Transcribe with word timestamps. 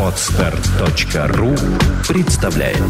Отстар.ру 0.00 1.54
представляет 2.08 2.80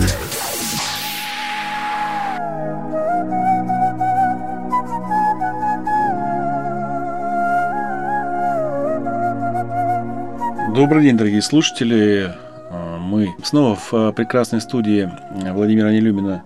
Добрый 10.74 11.02
день, 11.02 11.16
дорогие 11.16 11.42
слушатели. 11.42 12.32
А, 12.70 12.98
Мы 12.98 13.34
снова 13.42 13.74
в 13.74 13.92
а, 13.92 14.12
прекрасной 14.12 14.60
студии 14.60 15.10
Владимира 15.52 15.90
Нелюмина 15.90 16.44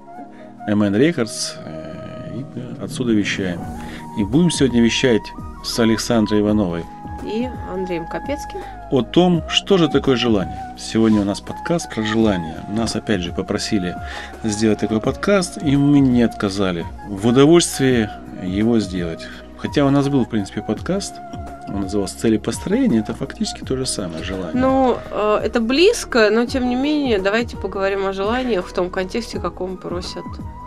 MN 0.67 0.95
Records. 0.97 1.57
э, 1.65 2.39
И 2.39 2.83
отсюда 2.83 3.13
вещаем. 3.13 3.61
И 4.19 4.25
будем 4.25 4.51
сегодня 4.51 4.81
вещать 4.81 5.23
с 5.63 5.79
Александрой 5.79 6.41
Ивановой 6.41 6.85
и 7.25 7.49
Андреем 7.91 8.07
Капецким. 8.07 8.61
о 8.93 9.03
том, 9.03 9.43
что 9.49 9.77
же 9.77 9.89
такое 9.89 10.15
желание. 10.15 10.57
Сегодня 10.79 11.23
у 11.23 11.25
нас 11.25 11.41
подкаст 11.41 11.93
про 11.93 12.05
желание. 12.05 12.55
Нас 12.69 12.95
опять 12.95 13.21
же 13.21 13.33
попросили 13.33 13.97
сделать 14.45 14.79
такой 14.79 15.01
подкаст, 15.01 15.61
и 15.61 15.77
мы 15.77 15.99
не 15.99 16.23
отказали 16.23 16.87
в 17.09 17.27
удовольствии 17.27 18.09
его 18.45 18.79
сделать. 18.79 19.27
Хотя 19.59 19.85
у 19.85 19.91
нас 19.91 20.09
был, 20.09 20.25
в 20.25 20.29
принципе, 20.29 20.63
подкаст, 20.63 21.17
он 21.73 21.83
назывался 21.83 22.19
«Цели 22.19 22.37
построения», 22.37 22.99
это 23.01 23.15
фактически 23.15 23.61
то 23.65 23.77
же 23.77 23.87
самое 23.87 24.23
желание. 24.25 24.55
Ну, 24.55 24.97
э, 25.11 25.41
это 25.45 25.61
близко, 25.61 26.31
но 26.31 26.47
тем 26.47 26.69
не 26.69 26.77
менее, 26.77 27.19
давайте 27.19 27.57
поговорим 27.57 28.07
о 28.07 28.13
желаниях 28.13 28.67
в 28.67 28.73
том 28.73 28.91
контексте, 28.91 29.39
каком 29.39 29.77
просят. 29.77 30.25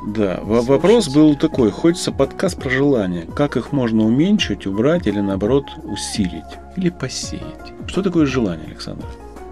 Да, 0.07 0.39
во- 0.43 0.61
вопрос 0.61 1.07
был 1.07 1.35
такой, 1.35 1.71
хочется 1.71 2.11
подкаст 2.11 2.61
про 2.61 2.69
желания, 2.69 3.25
как 3.35 3.57
их 3.57 3.71
можно 3.71 4.03
уменьшить, 4.03 4.67
убрать 4.67 5.07
или 5.07 5.19
наоборот 5.19 5.65
усилить 5.83 6.43
или 6.75 6.89
посеять. 6.89 7.73
Что 7.87 8.01
такое 8.01 8.25
желание, 8.25 8.67
Александр? 8.67 9.05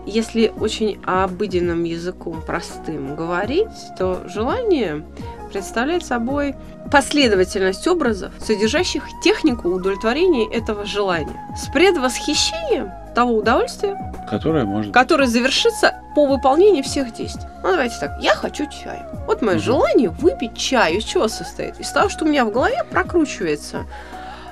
Если 0.06 0.52
очень 0.60 1.00
обыденным 1.06 1.84
языком, 1.84 2.42
простым 2.46 3.16
говорить, 3.16 3.68
то 4.00 4.22
желание 4.28 5.04
представляет 5.52 6.06
собой 6.06 6.56
последовательность 6.92 7.88
образов, 7.88 8.32
содержащих 8.40 9.04
технику 9.24 9.70
удовлетворения 9.70 10.48
этого 10.52 10.86
желания 10.86 11.36
с 11.58 11.68
предвосхищением 11.72 12.92
того 13.16 13.36
удовольствия, 13.36 13.98
Которое 14.30 14.64
может... 14.66 14.94
который 14.94 15.28
завершится 15.28 15.96
по 16.16 16.26
выполнении 16.26 16.82
всех 16.82 17.14
действий. 17.14 17.48
Ну, 17.64 17.72
давайте 17.72 17.96
так. 18.00 18.18
Я 18.22 18.34
хочу 18.36 18.66
чаю. 18.68 19.06
Вот 19.28 19.42
мое 19.42 19.56
Мгм. 19.56 19.64
желание 19.64 20.10
выпить 20.10 20.56
чай. 20.58 20.96
Из 20.96 21.04
чего 21.04 21.28
состоит? 21.28 21.80
Из 21.80 21.90
того, 21.92 22.08
что 22.10 22.24
у 22.26 22.28
меня 22.28 22.46
в 22.46 22.52
голове 22.52 22.84
прокручивается 22.90 23.86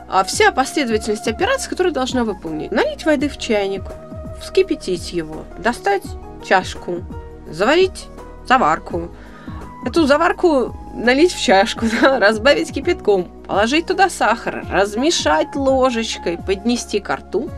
а, 0.10 0.24
вся 0.24 0.52
последовательность 0.52 1.28
операций, 1.28 1.70
которые 1.70 1.94
должна 1.94 2.24
выполнить. 2.24 2.72
Налить 2.72 3.06
воды 3.06 3.30
в 3.30 3.38
чайник, 3.38 3.84
вскипятить 4.42 5.14
его, 5.14 5.44
достать 5.58 6.04
чашку, 6.48 7.04
заварить 7.50 8.08
заварку. 8.48 9.10
Эту 9.86 10.06
заварку 10.08 10.76
налить 11.00 11.34
в 11.34 11.42
чашку, 11.42 11.86
да, 12.02 12.20
разбавить 12.20 12.74
кипятком, 12.74 13.26
положить 13.48 13.88
туда 13.88 14.10
сахар, 14.10 14.66
размешать 14.72 15.56
ложечкой, 15.56 16.38
поднести 16.38 17.00
ко 17.00 17.16
рту, 17.16 17.50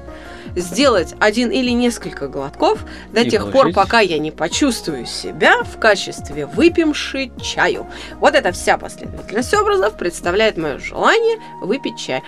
сделать 0.55 1.15
один 1.19 1.49
или 1.49 1.69
несколько 1.71 2.27
глотков 2.27 2.83
до 3.11 3.21
И 3.21 3.29
тех 3.29 3.45
пор, 3.45 3.53
положить. 3.53 3.75
пока 3.75 3.99
я 4.01 4.19
не 4.19 4.31
почувствую 4.31 5.05
себя 5.05 5.63
в 5.63 5.77
качестве 5.79 6.45
выпившей 6.45 7.31
чаю. 7.41 7.87
Вот 8.19 8.35
эта 8.35 8.51
вся 8.51 8.77
последовательность 8.77 9.53
образов 9.53 9.97
представляет 9.97 10.57
мое 10.57 10.77
желание 10.77 11.39
выпить 11.61 11.97
чай. 11.97 12.21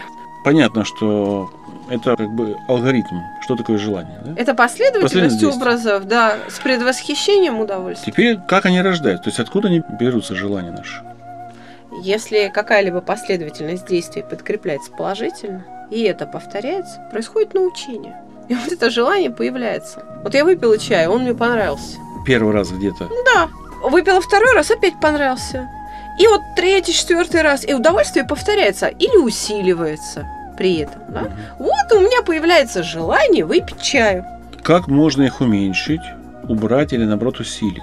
Понятно, 0.45 0.83
что 0.85 1.49
это 1.89 2.15
как 2.15 2.29
бы 2.29 2.57
алгоритм. 2.67 3.17
Что 3.41 3.55
такое 3.55 3.77
желание? 3.77 4.19
да? 4.23 4.33
Это 4.41 4.53
последовательность 4.53 5.13
Последовательность 5.13 5.57
образов, 5.57 6.05
да, 6.05 6.37
с 6.49 6.59
предвосхищением 6.59 7.59
удовольствия. 7.59 8.11
Теперь 8.11 8.37
как 8.47 8.65
они 8.65 8.81
рождаются? 8.81 9.23
То 9.23 9.29
есть 9.29 9.39
откуда 9.39 9.67
они 9.67 9.81
берутся, 9.99 10.35
желания 10.35 10.71
наши? 10.71 11.01
Если 12.01 12.51
какая-либо 12.53 13.01
последовательность 13.01 13.87
действий 13.87 14.23
подкрепляется 14.27 14.91
положительно, 14.91 15.65
и 15.91 16.01
это 16.01 16.25
повторяется, 16.25 17.01
происходит 17.11 17.53
научение. 17.53 18.19
И 18.49 18.55
вот 18.55 18.71
это 18.71 18.89
желание 18.89 19.29
появляется. 19.29 20.03
Вот 20.23 20.33
я 20.33 20.43
выпила 20.43 20.77
чай, 20.77 21.07
он 21.07 21.21
мне 21.23 21.33
понравился. 21.33 21.97
Первый 22.25 22.53
раз 22.53 22.71
где-то. 22.71 23.09
Да. 23.25 23.49
Выпила 23.83 24.21
второй 24.21 24.53
раз, 24.53 24.71
опять 24.71 24.99
понравился. 24.99 25.69
И 26.19 26.27
вот 26.27 26.41
третий, 26.55 26.93
четвертый 26.93 27.41
раз. 27.41 27.65
И 27.67 27.73
удовольствие 27.73 28.25
повторяется 28.25 28.87
или 28.87 29.17
усиливается 29.17 30.27
при 30.57 30.77
этом. 30.79 31.01
Да? 31.09 31.21
Мгм. 31.21 31.33
Вот 31.59 31.91
у 31.91 31.99
меня 31.99 32.21
появляется 32.23 32.83
желание 32.83 33.45
выпить 33.45 33.81
чаю. 33.81 34.25
Как 34.61 34.87
можно 34.87 35.23
их 35.23 35.41
уменьшить, 35.41 36.01
убрать 36.47 36.93
или 36.93 37.03
наоборот 37.03 37.39
усилить? 37.39 37.81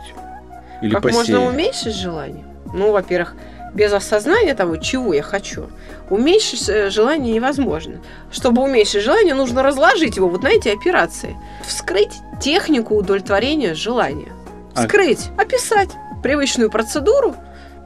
Или 0.82 0.92
как 0.92 1.02
посеять? 1.02 1.28
можно 1.28 1.46
уменьшить 1.46 1.94
желание? 1.94 2.44
Ну, 2.72 2.92
во-первых, 2.92 3.34
без 3.74 3.92
осознания 3.92 4.54
того, 4.54 4.76
чего 4.76 5.14
я 5.14 5.22
хочу. 5.22 5.66
Уменьшить 6.08 6.68
э, 6.68 6.90
желание 6.90 7.34
невозможно. 7.34 7.96
Чтобы 8.32 8.62
уменьшить 8.62 9.02
желание, 9.02 9.34
нужно 9.34 9.62
разложить 9.62 10.16
его 10.16 10.28
вот 10.28 10.42
на 10.42 10.48
эти 10.48 10.68
операции. 10.68 11.36
Вскрыть 11.64 12.12
технику 12.40 12.96
удовлетворения 12.96 13.74
желания. 13.74 14.32
А- 14.74 14.82
Вскрыть, 14.82 15.28
описать 15.36 15.90
привычную 16.22 16.70
процедуру 16.70 17.36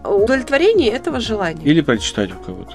удовлетворения 0.04 0.90
этого 0.90 1.20
желания. 1.20 1.62
Или 1.64 1.80
прочитать 1.80 2.30
у 2.32 2.36
кого-то. 2.36 2.74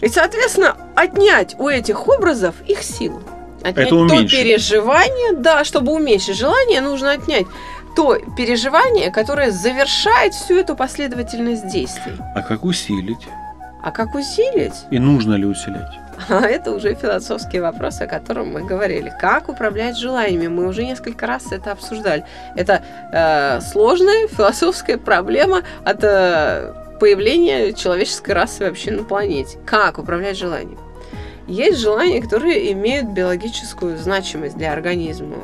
И, 0.00 0.08
соответственно, 0.08 0.76
отнять 0.94 1.56
у 1.58 1.68
этих 1.68 2.08
образов 2.08 2.54
их 2.66 2.82
силу. 2.82 3.22
Отнять 3.62 3.78
Это 3.78 3.88
то 3.90 3.96
уменьшить. 3.96 4.30
переживание, 4.30 5.32
да, 5.32 5.64
чтобы 5.64 5.92
уменьшить 5.92 6.36
желание, 6.36 6.80
нужно 6.80 7.12
отнять 7.12 7.46
то 7.96 8.16
переживание, 8.36 9.10
которое 9.10 9.50
завершает 9.50 10.32
всю 10.32 10.56
эту 10.56 10.76
последовательность 10.76 11.66
действий. 11.68 12.12
А 12.34 12.42
как 12.42 12.64
усилить? 12.64 13.26
А 13.82 13.90
как 13.90 14.14
усилить? 14.14 14.74
И 14.90 14.98
нужно 14.98 15.34
ли 15.34 15.44
усилять? 15.46 15.90
А 16.28 16.40
это 16.42 16.72
уже 16.72 16.94
философский 16.94 17.60
вопрос, 17.60 18.00
о 18.00 18.06
котором 18.06 18.52
мы 18.52 18.64
говорили. 18.64 19.12
Как 19.20 19.48
управлять 19.48 19.96
желаниями? 19.96 20.48
Мы 20.48 20.66
уже 20.66 20.84
несколько 20.84 21.26
раз 21.26 21.52
это 21.52 21.72
обсуждали. 21.72 22.24
Это 22.56 22.82
э, 23.12 23.60
сложная 23.60 24.26
философская 24.28 24.98
проблема 24.98 25.62
от 25.84 26.02
э, 26.02 26.74
появления 26.98 27.72
человеческой 27.72 28.32
расы 28.32 28.64
вообще 28.64 28.90
на 28.90 29.04
планете. 29.04 29.58
Как 29.64 29.98
управлять 29.98 30.36
желанием? 30.36 30.78
Есть 31.46 31.78
желания, 31.78 32.20
которые 32.20 32.72
имеют 32.72 33.08
биологическую 33.08 33.96
значимость 33.96 34.56
для 34.56 34.72
организма. 34.72 35.36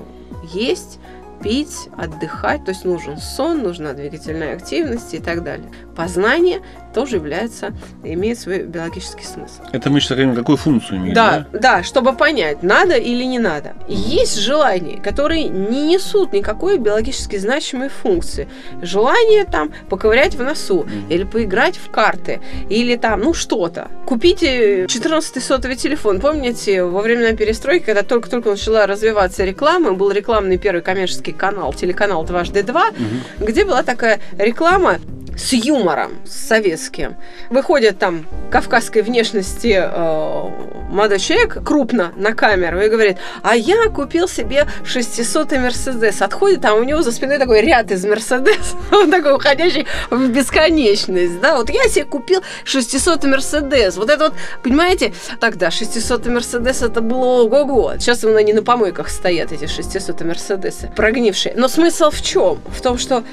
Есть 0.53 0.99
пить, 1.43 1.89
отдыхать, 1.97 2.65
то 2.65 2.71
есть 2.71 2.85
нужен 2.85 3.19
сон, 3.19 3.63
нужна 3.63 3.93
двигательная 3.93 4.55
активность 4.55 5.15
и 5.15 5.19
так 5.19 5.43
далее. 5.43 5.71
Познание 5.97 6.63
тоже 6.95 7.17
является, 7.17 7.73
имеет 8.03 8.39
свой 8.39 8.61
биологический 8.63 9.25
смысл. 9.25 9.63
Это 9.73 9.91
мы 9.91 10.01
сейчас 10.01 10.11
говорим, 10.17 10.35
какую 10.35 10.57
функцию 10.57 10.99
имеет, 10.99 11.15
Да, 11.15 11.47
да, 11.53 11.83
чтобы 11.83 12.13
понять, 12.15 12.63
надо 12.63 12.95
или 12.97 13.25
не 13.25 13.39
надо. 13.39 13.75
Есть 13.89 14.39
желания, 14.39 15.01
которые 15.01 15.45
не 15.49 15.87
несут 15.89 16.33
никакой 16.33 16.79
биологически 16.79 17.37
значимой 17.37 17.89
функции. 17.89 18.49
Желание 18.83 19.45
там 19.45 19.73
поковырять 19.91 20.35
в 20.37 20.43
носу, 20.43 20.87
или 21.09 21.25
поиграть 21.25 21.77
в 21.77 21.91
карты, 21.91 22.41
или 22.71 22.97
там, 22.97 23.21
ну 23.21 23.35
что-то. 23.35 23.89
Купите 24.07 24.87
14 24.87 25.43
сотовый 25.43 25.77
телефон. 25.77 26.21
Помните, 26.21 26.85
во 26.85 27.01
времена 27.01 27.33
перестройки, 27.37 27.85
когда 27.85 28.03
только-только 28.03 28.51
начала 28.51 28.87
развиваться 28.87 29.45
реклама, 29.45 29.93
был 29.93 30.11
рекламный 30.13 30.59
первый 30.59 30.81
коммерческий 30.83 31.33
канал, 31.33 31.73
телеканал 31.73 32.25
«Дважды 32.25 32.63
два», 32.63 32.91
Мгм. 32.91 33.47
где 33.47 33.65
была 33.65 33.83
такая 33.83 34.21
реклама 34.39 34.99
с 35.37 35.53
юмором, 35.53 36.13
с 36.25 36.49
советским. 36.49 37.17
Выходит 37.51 37.99
там 37.99 38.27
кавказской 38.51 39.03
внешности 39.03 39.81
э, 39.83 40.51
молодой 40.91 41.19
человек 41.19 41.65
крупно 41.65 42.13
на 42.17 42.33
камеру 42.33 42.81
и 42.81 42.89
говорит, 42.89 43.19
а 43.43 43.57
я 43.57 43.89
купил 43.89 44.29
себе 44.29 44.67
600-й 44.85 45.59
Мерседес. 45.59 46.23
Отходит, 46.23 46.65
а 46.65 46.75
у 46.75 46.85
него 46.85 47.03
за 47.03 47.13
спиной 47.13 47.39
такой 47.39 47.61
ряд 47.61 47.91
из 47.91 48.05
Мерседес, 48.05 48.75
он 48.93 49.11
такой 49.11 49.35
уходящий 49.35 49.87
в 50.11 50.29
бесконечность. 50.29 51.41
Да, 51.41 51.57
вот 51.57 51.71
я 51.71 51.89
себе 51.89 52.05
купил 52.05 52.43
600-й 52.65 53.29
Мерседес. 53.29 53.97
Вот 53.97 54.11
это 54.11 54.25
вот, 54.25 54.35
понимаете, 54.63 55.13
тогда 55.41 55.69
600-й 55.69 56.31
Мерседес 56.31 56.83
это 56.83 57.01
было 57.01 57.43
ого-го. 57.43 57.95
Сейчас 57.99 58.25
они 58.25 58.53
на 58.53 58.63
помойках 58.63 59.09
стоят, 59.09 59.53
эти 59.53 59.65
600-й 59.65 60.25
Мерседесы, 60.25 60.91
прогнившие. 60.95 61.55
Но 61.57 61.69
смысл 61.69 62.11
в 62.11 62.23
чем? 62.23 62.61
В 62.67 62.81
том, 62.81 62.99
что 62.99 63.25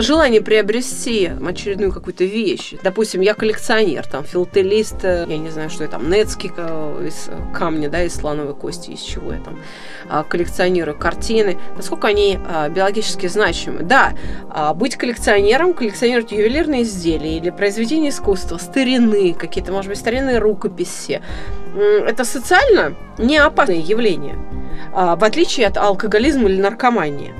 желание 0.00 0.40
приобрести 0.40 1.30
очередную 1.46 1.92
какую-то 1.92 2.24
вещь. 2.24 2.74
Допустим, 2.82 3.20
я 3.20 3.34
коллекционер, 3.34 4.06
там, 4.06 4.24
филателист, 4.24 5.04
э, 5.04 5.26
я 5.28 5.38
не 5.38 5.50
знаю, 5.50 5.70
что 5.70 5.84
я 5.84 5.90
там, 5.90 6.10
нецкий 6.10 6.52
э, 6.56 7.06
из 7.08 7.30
камня, 7.54 7.88
да, 7.88 8.02
из 8.02 8.14
слоновой 8.14 8.54
кости, 8.54 8.90
из 8.90 9.00
чего 9.00 9.32
я 9.32 9.40
там, 9.40 9.58
а, 10.08 10.22
коллекционирую 10.22 10.96
картины. 10.96 11.58
Насколько 11.76 12.08
они 12.08 12.38
биологически 12.70 13.26
значимы? 13.26 13.82
Да, 13.82 14.12
а, 14.50 14.74
быть 14.74 14.96
коллекционером, 14.96 15.74
коллекционировать 15.74 16.32
ювелирные 16.32 16.82
изделия 16.82 17.36
или 17.36 17.50
произведения 17.50 18.10
искусства, 18.10 18.58
старины, 18.58 19.34
какие-то, 19.34 19.72
может 19.72 19.88
быть, 19.88 19.98
старинные 19.98 20.38
рукописи, 20.38 21.20
это 21.74 22.24
социально 22.24 22.94
не 23.18 23.36
опасное 23.38 23.76
явление, 23.76 24.38
а, 24.92 25.16
в 25.16 25.24
отличие 25.24 25.66
от 25.66 25.76
алкоголизма 25.76 26.48
или 26.48 26.60
наркомании. 26.60 27.32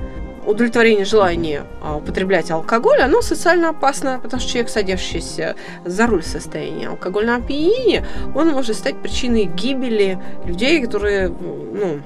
Удовлетворение 0.46 1.04
желания 1.04 1.64
а, 1.82 1.96
употреблять 1.96 2.50
алкоголь, 2.52 3.00
оно 3.00 3.20
социально 3.20 3.70
опасно, 3.70 4.20
потому 4.22 4.40
что 4.40 4.50
человек, 4.50 4.70
садившийся 4.70 5.56
за 5.84 6.06
руль 6.06 6.22
в 6.22 6.26
состоянии 6.26 6.87
алкогольного 6.87 7.38
опьянения, 7.38 8.06
он 8.34 8.50
может 8.50 8.76
стать 8.76 8.96
причиной 9.02 9.44
гибели 9.44 10.19
людей, 10.44 10.81
которые 10.81 11.28
ну, 11.28 12.00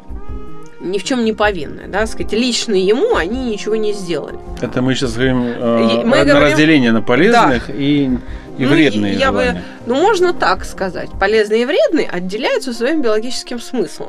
ни 0.81 0.99
в 0.99 1.05
чем 1.05 1.25
не 1.25 1.33
повинны, 1.35 1.83
да, 1.89 2.07
сказать, 2.07 2.33
лично 2.33 2.75
ему 2.75 3.15
они 3.15 3.45
ничего 3.45 3.77
не 3.77 3.93
сделали. 3.93 4.39
Это 4.63 4.81
мы 4.81 4.95
сейчас 4.95 5.13
говорим 5.13 5.43
э, 5.43 6.03
мы 6.05 6.17
на 6.17 6.25
говорим- 6.25 6.43
разделение 6.51 6.93
на 6.93 7.03
полезных 7.03 7.69
и, 7.69 8.05
и 8.05 8.65
Ну, 8.65 8.69
вредные 8.69 9.15
я 9.15 9.33
бы-. 9.33 9.61
Ну, 9.87 9.95
можно 9.95 10.33
так 10.33 10.65
сказать. 10.65 11.11
Полезные 11.21 11.63
и 11.63 11.67
вредные 11.67 12.09
отделяются 12.09 12.73
своим 12.73 13.03
биологическим 13.03 13.61
смыслом. 13.61 14.09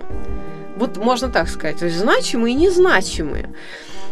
Вот 0.77 0.97
можно 0.97 1.29
так 1.29 1.49
сказать. 1.49 1.79
То 1.79 1.85
есть 1.85 1.97
значимые 1.97 2.55
и 2.55 2.57
незначимые. 2.57 3.49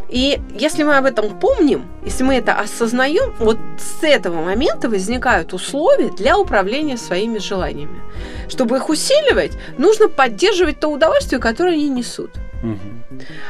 И 0.09 0.41
если 0.55 0.83
мы 0.83 0.97
об 0.97 1.05
этом 1.05 1.39
помним, 1.39 1.85
если 2.03 2.23
мы 2.23 2.35
это 2.35 2.53
осознаем, 2.53 3.33
вот 3.37 3.59
с 3.77 4.03
этого 4.03 4.43
момента 4.43 4.89
возникают 4.89 5.53
условия 5.53 6.09
для 6.09 6.37
управления 6.37 6.97
своими 6.97 7.37
желаниями. 7.37 8.01
Чтобы 8.47 8.77
их 8.77 8.89
усиливать, 8.89 9.51
нужно 9.77 10.09
поддерживать 10.09 10.79
то 10.79 10.87
удовольствие, 10.87 11.39
которое 11.39 11.73
они 11.73 11.89
несут. 11.89 12.31
Мгм. 12.63 13.03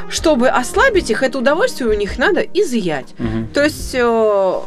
Чтобы 0.09 0.49
ослабить 0.49 1.09
их, 1.09 1.23
это 1.23 1.39
удовольствие 1.39 1.89
у 1.89 1.93
них 1.93 2.17
надо 2.17 2.41
изъять. 2.41 3.15
Мгм. 3.17 3.47
То 3.53 3.63
есть, 3.63 3.95
э, 3.95 4.59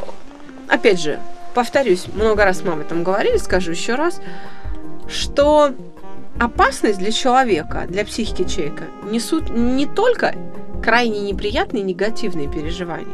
опять 0.69 1.01
же, 1.01 1.21
повторюсь, 1.55 2.07
много 2.15 2.45
раз 2.45 2.63
мы 2.63 2.73
об 2.73 2.81
этом 2.81 3.05
говорили, 3.05 3.37
скажу 3.37 3.73
еще 3.73 3.95
раз, 3.95 4.21
что 5.09 5.73
опасность 6.41 6.99
для 6.99 7.13
человека, 7.13 7.85
для 7.89 8.05
психики 8.05 8.45
человека 8.45 8.85
несут 9.05 9.51
не 9.51 9.87
только 9.87 10.35
крайне 10.83 11.21
неприятные 11.21 11.83
негативные 11.83 12.49
переживания, 12.49 13.07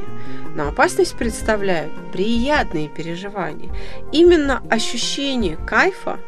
но 0.57 0.69
опасность 0.69 1.17
представляют 1.17 1.93
приятные 2.13 2.89
переживания. 2.89 3.71
Именно 4.13 4.63
ощущение 4.71 5.57
кайфа 5.57 6.19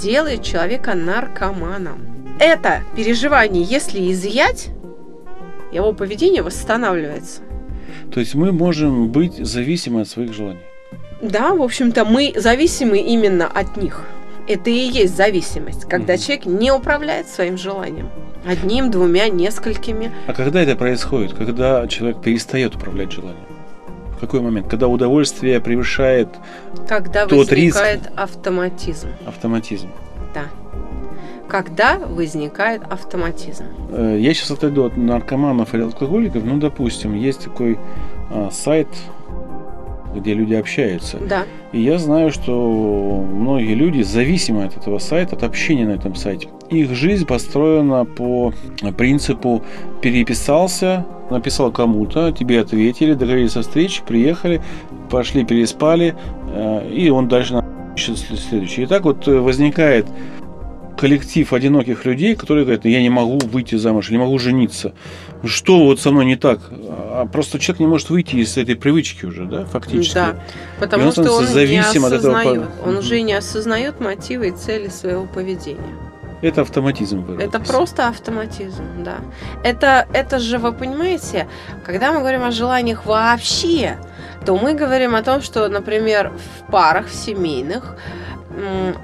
делает 0.00 0.42
человека 0.42 0.94
наркоманом. 0.94 2.36
Это 2.40 2.82
переживание, 2.96 3.62
если 3.62 4.10
изъять, 4.10 4.70
его 5.72 5.92
поведение 5.92 6.42
восстанавливается. 6.42 7.42
То 8.12 8.20
есть 8.20 8.34
мы 8.34 8.52
можем 8.52 9.10
быть 9.10 9.36
зависимы 9.36 10.02
от 10.02 10.08
своих 10.08 10.32
желаний. 10.32 10.60
Да, 11.22 11.54
в 11.54 11.62
общем-то, 11.62 12.04
мы 12.04 12.32
зависимы 12.36 12.98
именно 12.98 13.46
от 13.46 13.76
них. 13.76 14.04
Это 14.46 14.68
и 14.70 14.74
есть 14.74 15.16
зависимость, 15.16 15.84
когда 15.88 16.14
Мгм. 16.14 16.22
человек 16.22 16.46
не 16.46 16.70
управляет 16.72 17.28
своим 17.28 17.56
желанием. 17.56 18.10
Одним, 18.46 18.90
двумя, 18.90 19.28
несколькими. 19.28 20.12
А 20.26 20.34
когда 20.34 20.60
это 20.62 20.76
происходит? 20.76 21.32
Когда 21.32 21.86
человек 21.88 22.20
перестает 22.20 22.74
управлять 22.76 23.10
желанием? 23.12 23.46
В 24.16 24.20
какой 24.20 24.40
момент? 24.40 24.68
Когда 24.68 24.86
удовольствие 24.88 25.60
превышает 25.60 26.28
Когда 26.88 27.26
Тот 27.26 27.48
возникает 27.50 28.10
автоматизм. 28.16 29.08
автоматизм. 29.26 29.88
Да. 30.34 30.42
Когда 31.48 31.98
возникает 31.98 32.82
автоматизм. 32.90 33.64
Э, 33.90 34.16
Я 34.18 34.34
сейчас 34.34 34.50
отойду 34.50 34.84
от 34.84 34.96
наркоманов 34.96 35.74
или 35.74 35.82
алкоголиков. 35.82 36.42
Ну, 36.44 36.58
допустим, 36.58 37.14
есть 37.14 37.44
такой 37.44 37.78
а, 38.30 38.50
сайт, 38.50 38.88
где 40.14 40.34
люди 40.34 40.54
общаются. 40.54 41.18
Да. 41.18 41.44
И 41.72 41.80
я 41.80 41.98
знаю, 41.98 42.30
что 42.30 43.24
многие 43.32 43.74
люди 43.74 44.02
зависимы 44.02 44.64
от 44.64 44.76
этого 44.76 44.98
сайта, 44.98 45.36
от 45.36 45.42
общения 45.42 45.86
на 45.86 45.92
этом 45.92 46.14
сайте. 46.14 46.48
Их 46.70 46.94
жизнь 46.94 47.26
построена 47.26 48.04
по 48.04 48.52
принципу 48.96 49.62
переписался, 50.00 51.06
написал 51.30 51.72
кому-то, 51.72 52.32
тебе 52.32 52.60
ответили, 52.60 53.14
договорились 53.14 53.56
о 53.56 53.62
встрече, 53.62 54.02
приехали, 54.06 54.62
пошли, 55.10 55.44
переспали, 55.44 56.14
э, 56.54 56.90
и 56.90 57.10
он 57.10 57.28
дальше 57.28 57.62
ищет 57.96 58.18
следующий. 58.18 58.82
И 58.82 58.86
так 58.86 59.04
вот 59.04 59.28
э, 59.28 59.38
возникает 59.38 60.06
коллектив 60.96 61.52
одиноких 61.52 62.04
людей, 62.04 62.34
которые 62.36 62.64
говорят, 62.64 62.84
я 62.84 63.02
не 63.02 63.10
могу 63.10 63.38
выйти 63.38 63.74
замуж, 63.76 64.10
не 64.10 64.18
могу 64.18 64.38
жениться. 64.38 64.92
Что 65.44 65.84
вот 65.84 66.00
со 66.00 66.10
мной 66.10 66.24
не 66.24 66.36
так? 66.36 66.60
А 66.70 67.26
просто 67.26 67.58
человек 67.58 67.80
не 67.80 67.86
может 67.86 68.10
выйти 68.10 68.36
из 68.36 68.56
этой 68.56 68.76
привычки 68.76 69.26
уже, 69.26 69.44
да, 69.44 69.64
фактически. 69.66 70.14
Да. 70.14 70.36
Потому 70.80 71.06
он 71.06 71.12
что 71.12 71.32
он 71.32 71.44
не 71.44 71.78
этого 71.78 72.16
осознает. 72.16 72.68
по- 72.68 72.88
Он 72.88 72.96
уже 72.98 73.20
не 73.20 73.34
осознает 73.34 74.00
мотивы 74.00 74.48
и 74.48 74.50
цели 74.52 74.88
своего 74.88 75.26
поведения. 75.26 75.80
Это 76.42 76.60
автоматизм 76.60 77.22
выработался. 77.22 77.56
Это 77.58 77.72
просто 77.72 78.08
автоматизм, 78.08 78.82
да. 79.02 79.16
Это, 79.62 80.06
это 80.12 80.38
же, 80.38 80.58
вы 80.58 80.72
понимаете, 80.72 81.46
когда 81.86 82.12
мы 82.12 82.18
говорим 82.20 82.42
о 82.42 82.50
желаниях 82.50 83.06
вообще, 83.06 83.96
то 84.44 84.56
мы 84.56 84.74
говорим 84.74 85.14
о 85.14 85.22
том, 85.22 85.40
что, 85.40 85.66
например, 85.68 86.32
в 86.66 86.70
парах, 86.70 87.06
в 87.08 87.14
семейных, 87.14 87.96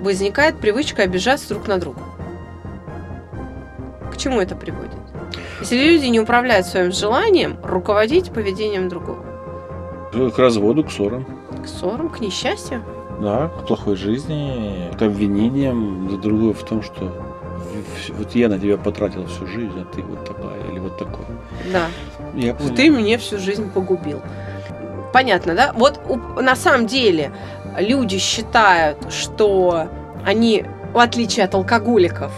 возникает 0.00 0.58
привычка 0.58 1.02
обижаться 1.02 1.48
друг 1.48 1.66
на 1.68 1.78
друга. 1.78 2.00
К 4.12 4.16
чему 4.16 4.40
это 4.40 4.54
приводит? 4.54 4.90
Если 5.60 5.76
люди 5.76 6.06
не 6.06 6.20
управляют 6.20 6.66
своим 6.66 6.92
желанием 6.92 7.58
руководить 7.62 8.30
поведением 8.30 8.88
другого. 8.88 9.24
К 10.12 10.38
разводу, 10.38 10.84
к 10.84 10.90
ссорам. 10.90 11.26
К 11.62 11.68
ссорам, 11.68 12.08
к 12.08 12.20
несчастью. 12.20 12.82
Да, 13.20 13.48
к 13.48 13.66
плохой 13.66 13.96
жизни, 13.96 14.90
к 14.98 15.02
обвинениям 15.02 16.08
друг 16.08 16.20
друга 16.20 16.54
в 16.54 16.62
том, 16.64 16.82
что 16.82 17.12
вот 18.16 18.34
я 18.34 18.48
на 18.48 18.58
тебя 18.58 18.78
потратил 18.78 19.26
всю 19.26 19.46
жизнь, 19.46 19.78
а 19.78 19.84
ты 19.94 20.02
вот 20.02 20.24
такая 20.24 20.70
или 20.70 20.78
вот 20.78 20.96
такой. 20.98 21.26
Да. 21.72 21.86
Я. 22.34 22.54
Ты 22.54 22.90
мне 22.90 23.18
всю 23.18 23.38
жизнь 23.38 23.70
погубил. 23.70 24.22
Понятно, 25.12 25.54
да? 25.54 25.72
Вот 25.74 26.00
на 26.40 26.56
самом 26.56 26.86
деле 26.86 27.32
люди 27.78 28.18
считают, 28.18 29.12
что 29.12 29.88
они, 30.24 30.64
в 30.92 30.98
отличие 30.98 31.44
от 31.44 31.54
алкоголиков, 31.54 32.32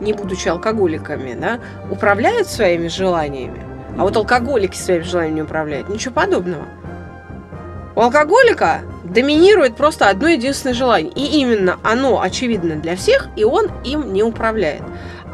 не 0.00 0.12
будучи 0.12 0.48
алкоголиками, 0.48 1.34
да, 1.34 1.60
управляют 1.90 2.48
своими 2.48 2.88
желаниями. 2.88 3.62
А 3.96 4.02
вот 4.02 4.16
алкоголики 4.16 4.76
своими 4.76 5.02
желаниями 5.02 5.36
не 5.36 5.42
управляют. 5.42 5.88
Ничего 5.88 6.14
подобного. 6.14 6.64
У 7.94 8.00
алкоголика 8.00 8.80
доминирует 9.04 9.76
просто 9.76 10.08
одно 10.08 10.28
единственное 10.28 10.74
желание. 10.74 11.12
И 11.12 11.40
именно 11.40 11.78
оно 11.82 12.20
очевидно 12.20 12.76
для 12.76 12.96
всех, 12.96 13.28
и 13.36 13.44
он 13.44 13.70
им 13.84 14.12
не 14.12 14.22
управляет. 14.22 14.82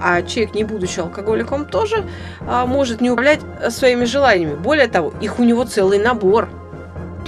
А 0.01 0.23
человек, 0.23 0.55
не 0.55 0.65
будучи 0.65 1.01
алкоголиком, 1.01 1.65
тоже 1.65 2.05
а, 2.47 2.67
может 2.67 3.01
не 3.01 3.11
управлять 3.11 3.41
э, 3.61 3.70
своими 3.70 4.05
желаниями. 4.05 4.55
Более 4.55 4.87
того, 4.87 5.13
их 5.20 5.39
у 5.39 5.44
него 5.44 5.65
целый 5.65 5.99
набор. 5.99 6.49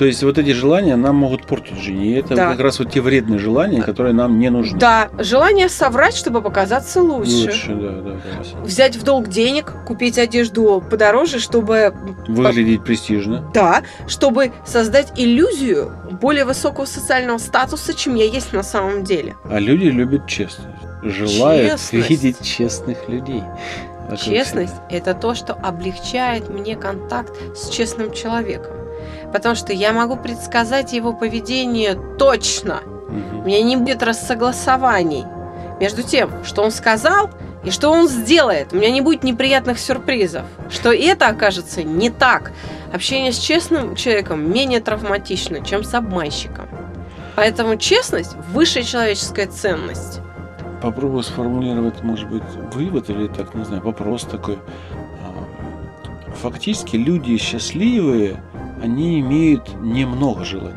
То 0.00 0.06
есть 0.06 0.22
вот 0.22 0.38
эти 0.38 0.52
желания 0.52 0.96
нам 0.96 1.16
могут 1.16 1.44
портить 1.46 1.76
жизнь. 1.78 2.02
И 2.02 2.12
это 2.12 2.34
Да. 2.34 2.50
как 2.52 2.60
раз 2.60 2.78
вот 2.78 2.90
те 2.90 3.02
вредные 3.02 3.38
желания, 3.38 3.82
которые 3.82 4.14
нам 4.14 4.38
не 4.38 4.48
нужны. 4.48 4.78
Да, 4.78 5.10
желание 5.18 5.68
соврать, 5.68 6.16
чтобы 6.16 6.40
показаться 6.40 7.02
лучше. 7.02 7.48
Лучше, 7.48 7.74
да, 7.74 7.90
да, 7.90 8.12
да. 8.12 8.60
Взять 8.62 8.96
в 8.96 9.02
долг 9.02 9.28
денег, 9.28 9.74
купить 9.86 10.16
одежду 10.16 10.82
подороже, 10.90 11.38
чтобы... 11.38 11.92
Выглядеть 12.26 12.82
престижно. 12.82 13.44
Да, 13.52 13.82
чтобы 14.08 14.52
создать 14.64 15.12
иллюзию 15.20 15.92
более 16.18 16.46
высокого 16.46 16.86
социального 16.86 17.36
статуса, 17.36 17.92
чем 17.92 18.14
я 18.14 18.24
есть 18.24 18.54
на 18.54 18.62
самом 18.62 19.04
деле. 19.04 19.36
А 19.50 19.58
люди 19.58 19.88
любят 19.88 20.26
честность. 20.26 20.78
Желают 21.02 21.72
Честность. 21.72 22.08
видеть 22.08 22.42
честных 22.42 23.06
людей. 23.06 23.42
вокруг 24.04 24.18
Честность 24.18 24.76
это 24.88 25.12
то, 25.12 25.34
что 25.34 25.52
облегчает 25.52 26.48
мне 26.48 26.74
контакт 26.74 27.34
с 27.54 27.68
честным 27.68 28.14
человеком. 28.14 28.79
Потому 29.32 29.54
что 29.54 29.72
я 29.72 29.92
могу 29.92 30.16
предсказать 30.16 30.92
его 30.92 31.12
поведение 31.12 31.94
точно. 32.18 32.80
У 33.08 33.46
меня 33.46 33.62
не 33.62 33.76
будет 33.76 34.02
рассогласований 34.02 35.24
между 35.80 36.02
тем, 36.02 36.30
что 36.44 36.62
он 36.62 36.70
сказал 36.70 37.30
и 37.64 37.70
что 37.70 37.90
он 37.90 38.08
сделает. 38.08 38.72
У 38.72 38.76
меня 38.76 38.90
не 38.90 39.00
будет 39.00 39.22
неприятных 39.22 39.78
сюрпризов. 39.78 40.44
Что 40.68 40.92
это 40.92 41.28
окажется 41.28 41.82
не 41.82 42.10
так. 42.10 42.52
Общение 42.92 43.32
с 43.32 43.38
честным 43.38 43.94
человеком 43.96 44.52
менее 44.52 44.80
травматично, 44.80 45.64
чем 45.64 45.84
с 45.84 45.94
обманщиком. 45.94 46.68
Поэтому 47.36 47.76
честность– 47.76 48.36
высшая 48.52 48.82
человеческая 48.82 49.46
ценность. 49.46 50.20
Попробую 50.82 51.22
сформулировать, 51.22 52.02
может 52.02 52.28
быть, 52.28 52.42
вывод 52.74 53.10
или 53.10 53.28
так, 53.28 53.54
не 53.54 53.64
знаю, 53.64 53.82
вопрос 53.82 54.24
такой. 54.24 54.58
А, 55.22 56.34
Фактически 56.42 56.96
люди 56.96 57.36
счастливые, 57.36 58.42
они 58.82 59.20
имеют 59.20 59.68
немного 59.80 60.44
желаний. 60.44 60.74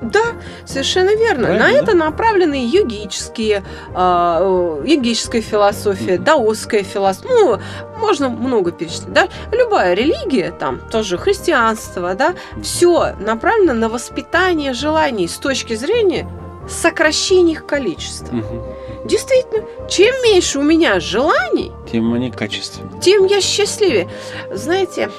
Да, 0.00 0.32
совершенно 0.64 1.14
верно. 1.16 1.44
Правильно, 1.46 1.64
На 1.68 1.72
это 1.72 1.94
направлены 1.94 2.68
йогические, 2.68 3.62
э, 3.94 4.82
йогическая 4.84 5.40
философия, 5.42 6.14
Мгм. 6.16 6.24
даосская 6.24 6.82
философия. 6.82 7.28
Ну, 7.30 7.58
можно 8.00 8.28
много 8.28 8.72
перечислить. 8.72 9.12
Да? 9.12 9.28
Любая 9.52 9.94
религия, 9.94 10.50
там 10.50 10.80
тоже 10.90 11.18
христианство, 11.18 12.14
да, 12.14 12.34
все 12.62 13.14
направлено 13.20 13.74
на 13.74 13.88
воспитание 13.88 14.72
желаний 14.72 15.28
с 15.28 15.36
точки 15.36 15.74
зрения 15.76 16.28
сокращение 16.68 17.52
их 17.54 17.64
количества. 17.66 18.34
Мгм. 18.34 18.62
Действительно, 19.04 19.64
чем 19.88 20.14
меньше 20.24 20.58
у 20.58 20.62
меня 20.62 20.98
желаний, 21.00 21.70
Тем 21.90 22.12
они 22.14 22.30
качественные. 22.32 23.00
тем 23.00 23.26
я 23.26 23.40
счастливее. 23.40 24.08
Знаете, 24.52 25.10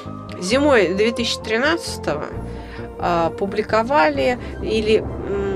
зимой 0.44 0.94
2013 0.94 2.02
публиковали 3.38 4.38
или 4.62 5.04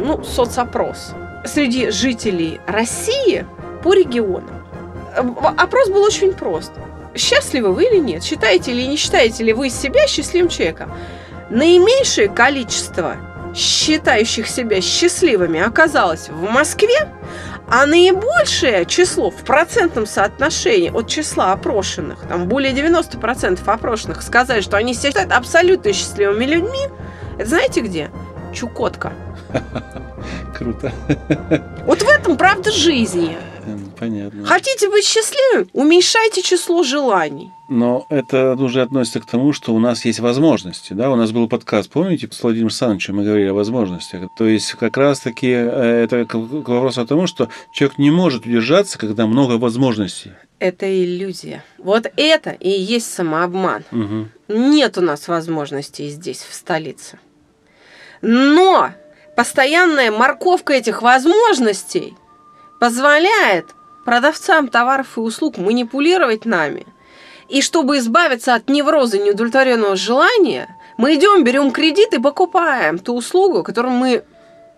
ну, 0.03 0.23
соцопрос 0.23 1.13
среди 1.45 1.91
жителей 1.91 2.59
России 2.67 3.45
по 3.83 3.93
регионам. 3.93 4.63
Э, 5.15 5.23
Опрос 5.57 5.89
был 5.89 6.03
очень 6.03 6.33
прост. 6.33 6.71
Счастливы 7.15 7.73
вы 7.73 7.85
или 7.85 7.97
нет? 7.97 8.23
Считаете 8.23 8.71
или 8.71 8.83
не 8.83 8.97
считаете 8.97 9.43
ли 9.43 9.53
вы 9.53 9.69
себя 9.69 10.07
счастливым 10.07 10.49
человеком? 10.49 10.91
Наименьшее 11.49 12.29
количество 12.29 13.15
считающих 13.55 14.47
себя 14.47 14.81
счастливыми 14.81 15.59
оказалось 15.59 16.29
в 16.29 16.49
Москве, 16.49 17.09
а 17.69 17.85
наибольшее 17.85 18.85
число 18.85 19.29
в 19.29 19.43
процентном 19.43 20.05
соотношении 20.05 20.89
от 20.89 21.07
числа 21.07 21.51
опрошенных, 21.51 22.19
там 22.27 22.47
более 22.47 22.73
90% 22.73 23.59
опрошенных 23.65 24.21
сказали, 24.21 24.61
что 24.61 24.77
они 24.77 24.93
себя 24.93 25.09
считают 25.09 25.31
абсолютно 25.31 25.93
счастливыми 25.93 26.45
людьми, 26.45 26.87
это 27.37 27.49
знаете 27.49 27.81
где? 27.81 28.09
Чукотка. 28.53 29.13
Круто. 30.57 30.91
Вот 31.85 32.01
в 32.01 32.07
этом 32.07 32.37
правда 32.37 32.71
жизни. 32.71 33.37
Понятно. 33.99 34.45
Хотите 34.45 34.89
быть 34.89 35.05
счастливым? 35.05 35.69
Уменьшайте 35.73 36.41
число 36.41 36.83
желаний. 36.83 37.51
Но 37.69 38.05
это 38.09 38.53
уже 38.53 38.81
относится 38.81 39.19
к 39.19 39.25
тому, 39.25 39.51
что 39.51 39.73
у 39.73 39.79
нас 39.79 40.05
есть 40.05 40.19
возможности. 40.19 40.93
Да? 40.93 41.11
У 41.11 41.15
нас 41.15 41.31
был 41.31 41.49
подкаст, 41.49 41.89
помните, 41.89 42.29
с 42.31 42.41
Владимиром 42.41 42.67
Александровичем 42.67 43.17
мы 43.17 43.23
говорили 43.23 43.49
о 43.49 43.53
возможностях. 43.53 44.29
То 44.37 44.45
есть 44.45 44.71
как 44.73 44.95
раз-таки 44.95 45.49
э, 45.51 46.03
это 46.03 46.25
к 46.25 46.35
вопросу 46.35 47.01
о 47.01 47.05
том, 47.05 47.27
что 47.27 47.49
человек 47.73 47.97
не 47.97 48.09
может 48.09 48.45
удержаться, 48.45 48.97
когда 48.97 49.27
много 49.27 49.53
возможностей. 49.53 50.31
Это 50.59 50.85
иллюзия. 50.87 51.63
Вот 51.77 52.11
это 52.15 52.51
и 52.51 52.69
есть 52.69 53.11
самообман. 53.13 53.83
Мгм. 53.91 54.31
Нет 54.47 54.97
у 54.97 55.01
нас 55.01 55.27
возможностей 55.27 56.09
здесь, 56.09 56.39
в 56.39 56.53
столице. 56.53 57.19
Но 58.21 58.91
постоянная 59.35 60.09
морковка 60.09 60.73
этих 60.73 61.01
возможностей 61.01 62.15
позволяет 62.79 63.75
продавцам 64.05 64.67
товаров 64.67 65.17
и 65.17 65.19
услуг 65.19 65.57
манипулировать 65.57 66.45
нами. 66.45 66.85
И 67.49 67.61
чтобы 67.61 67.97
избавиться 67.97 68.55
от 68.55 68.69
невроза 68.69 69.17
неудовлетворенного 69.17 69.95
желания, 69.95 70.75
мы 70.97 71.15
идем, 71.15 71.43
берем 71.43 71.71
кредит 71.71 72.13
и 72.13 72.19
покупаем 72.19 72.99
ту 72.99 73.15
услугу, 73.15 73.63
которую 73.63 73.93
мы, 73.93 74.23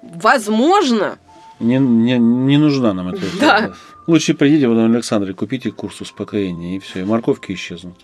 возможно, 0.01 1.17
Не, 1.59 1.77
не, 1.77 2.17
не 2.17 2.57
нужна 2.57 2.93
нам 2.93 3.09
эта 3.09 3.25
услуга. 3.25 3.39
Да. 3.39 3.73
Лучше 4.07 4.33
придите 4.33 4.67
в 4.67 4.77
Александре, 4.77 5.33
купите 5.33 5.71
курс 5.71 6.01
успокоения, 6.01 6.77
и 6.77 6.79
все, 6.79 7.01
и 7.01 7.03
морковки 7.03 7.53
исчезнут. 7.53 7.97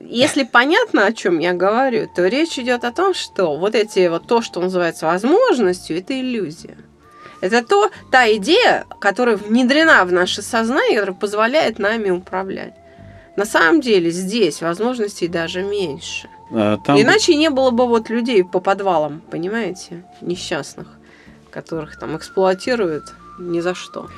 Если 0.00 0.44
понятно, 0.44 1.06
о 1.06 1.12
чем 1.12 1.40
я 1.40 1.52
говорю, 1.52 2.08
то 2.14 2.26
речь 2.26 2.58
идет 2.58 2.84
о 2.84 2.92
том, 2.92 3.14
что 3.14 3.56
вот 3.56 3.74
эти 3.74 4.08
вот 4.08 4.26
то, 4.26 4.42
что 4.42 4.60
называется 4.60 5.06
возможностью, 5.06 5.98
это 5.98 6.18
иллюзия. 6.18 6.78
Это 7.40 7.66
то, 7.66 7.90
та 8.10 8.30
идея, 8.34 8.86
которая 8.98 9.36
внедрена 9.36 10.04
в 10.04 10.12
наше 10.12 10.42
сознание, 10.42 10.98
которая 10.98 11.16
позволяет 11.16 11.78
нами 11.78 12.10
управлять. 12.10 12.74
На 13.36 13.44
самом 13.44 13.80
деле 13.80 14.10
здесь 14.10 14.60
возможностей 14.60 15.28
даже 15.28 15.62
меньше. 15.62 16.28
А 16.52 16.76
там 16.78 17.00
Иначе 17.00 17.36
не 17.36 17.48
было 17.48 17.70
бы 17.70 17.86
вот 17.86 18.10
людей 18.10 18.44
по 18.44 18.60
подвалам, 18.60 19.22
понимаете, 19.30 20.04
несчастных, 20.20 20.88
которых 21.50 21.98
там 21.98 22.16
эксплуатируют 22.16 23.14
ни 23.38 23.60
за 23.60 23.74
что. 23.74 24.08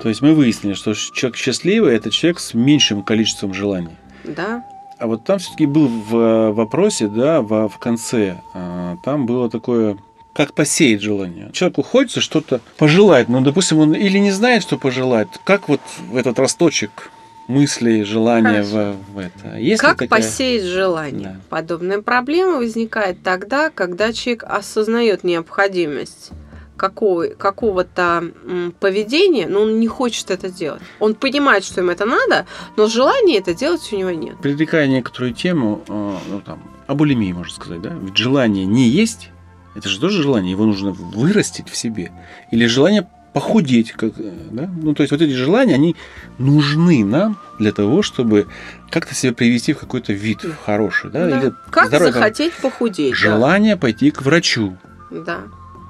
То 0.00 0.08
есть 0.08 0.22
мы 0.22 0.34
выяснили, 0.34 0.74
что 0.74 0.94
человек 0.94 1.36
счастливый– 1.36 1.94
это 1.96 2.10
человек 2.10 2.40
с 2.40 2.54
меньшим 2.54 3.02
количеством 3.02 3.54
желаний. 3.54 3.96
Да? 4.24 4.64
А 4.98 5.06
вот 5.06 5.24
там 5.24 5.38
все-таки 5.38 5.66
был 5.66 5.88
в 5.88 6.16
э, 6.16 6.52
вопросе, 6.52 7.08
да, 7.08 7.42
в, 7.42 7.68
в 7.68 7.78
конце, 7.78 8.40
а, 8.54 8.96
там 9.04 9.26
было 9.26 9.50
такое, 9.50 9.98
как 10.34 10.54
посеять 10.54 11.02
желание. 11.02 11.50
Человеку 11.52 11.82
хочется 11.82 12.20
что-то 12.20 12.60
пожелать, 12.78 13.28
но, 13.28 13.40
допустим, 13.40 13.78
он 13.78 13.94
или 13.94 14.18
не 14.18 14.30
знает, 14.30 14.62
что 14.62 14.78
пожелать, 14.78 15.28
как 15.44 15.68
вот 15.68 15.80
в 16.10 16.16
этот 16.16 16.38
росточек 16.38 17.10
мыслей, 17.48 18.04
желания 18.04 18.62
в, 18.62 18.96
в 19.12 19.18
это. 19.18 19.58
Есть 19.58 19.80
как 19.82 19.98
такая- 19.98 20.20
посеять 20.20 20.64
желание? 20.64 21.28
Да. 21.28 21.40
Подобная 21.50 22.00
проблема 22.00 22.58
возникает 22.58 23.22
тогда, 23.22 23.68
когда 23.70 24.12
человек 24.12 24.44
осознает 24.44 25.24
необходимость 25.24 26.30
какого, 26.76 27.26
какого-то 27.26 28.32
поведения, 28.80 29.46
но 29.48 29.62
он 29.62 29.80
не 29.80 29.88
хочет 29.88 30.30
это 30.30 30.48
делать. 30.50 30.82
Он 30.98 31.14
понимает, 31.14 31.64
что 31.64 31.80
им 31.80 31.90
это 31.90 32.06
надо, 32.06 32.46
но 32.76 32.86
желания 32.86 33.38
это 33.38 33.54
делать 33.54 33.86
у 33.92 33.96
него 33.96 34.10
нет. 34.10 34.36
Привлекая 34.40 34.86
некоторую 34.86 35.34
тему, 35.34 35.82
э, 35.88 36.16
ну, 36.28 36.40
там, 36.40 36.62
о 36.86 36.94
булимии, 36.94 37.32
можно 37.32 37.52
сказать, 37.52 37.82
да? 37.82 37.90
Ведь 38.00 38.16
желание 38.16 38.64
не 38.64 38.88
есть, 38.88 39.30
это 39.74 39.88
же 39.88 40.00
тоже 40.00 40.22
желание, 40.22 40.50
его 40.52 40.64
нужно 40.66 40.92
вырастить 40.92 41.68
в 41.68 41.76
себе. 41.76 42.12
Или 42.50 42.66
желание 42.66 43.08
похудеть, 43.32 43.92
как, 43.92 44.12
э, 44.18 44.32
да? 44.50 44.70
Ну, 44.82 44.94
то 44.94 45.02
есть 45.02 45.10
вот 45.10 45.22
эти 45.22 45.32
желания, 45.32 45.74
они 45.74 45.96
нужны 46.38 47.04
нам 47.04 47.38
для 47.58 47.72
того, 47.72 48.02
чтобы 48.02 48.46
как-то 48.90 49.14
себя 49.14 49.32
привести 49.32 49.72
в 49.72 49.78
какой-то 49.78 50.12
вид 50.12 50.44
в 50.44 50.56
хороший, 50.64 51.10
да? 51.10 51.26
Да. 51.28 51.40
Или 51.40 51.52
Как 51.70 51.88
здоровый, 51.88 52.12
там, 52.12 52.20
захотеть 52.22 52.52
похудеть? 52.54 53.12
да. 53.12 53.16
Желание 53.16 53.76
пойти 53.78 54.10
к 54.10 54.20
врачу, 54.22 54.76
Да. 55.10 55.40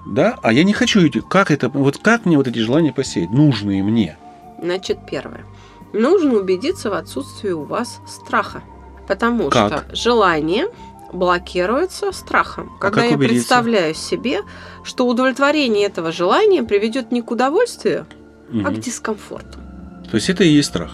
да? 0.07 0.37
А 0.43 0.53
я 0.53 0.62
не 0.62 0.73
хочу 0.73 1.05
идти. 1.07 1.21
Как 1.29 1.51
это, 1.51 1.69
вот 1.69 1.99
как 1.99 2.27
мне 2.27 2.37
вот 2.37 2.47
эти 2.47 2.59
желания 2.61 2.93
посеять? 2.93 3.31
Нужные 3.31 3.83
мне. 3.83 4.17
Значит, 4.62 4.99
первое. 5.11 5.45
Нужно 5.93 6.35
убедиться 6.35 6.91
в 6.91 6.95
отсутствии 6.95 7.51
у 7.51 7.65
вас 7.65 8.01
страха. 8.07 8.62
Потому 9.09 9.51
Как? 9.51 9.87
что 9.89 9.97
желание 9.97 10.67
блокируется 11.12 12.12
страхом. 12.12 12.73
Когда 12.81 13.02
как 13.02 13.11
я 13.11 13.16
убедиться? 13.16 13.35
представляю 13.35 13.95
себе, 13.95 14.40
что 14.85 15.07
удовлетворение 15.07 15.87
этого 15.87 16.12
желания 16.12 16.62
приведет 16.62 17.12
не 17.12 17.23
к 17.23 17.31
удовольствию, 17.31 18.07
а 18.50 18.54
Мгм. 18.54 18.75
к 18.76 18.78
дискомфорту. 18.81 19.59
То 20.11 20.16
есть 20.16 20.28
это 20.31 20.45
и 20.45 20.49
есть 20.49 20.69
страх. 20.69 20.90